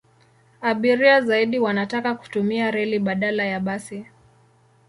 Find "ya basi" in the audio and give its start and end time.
3.45-4.05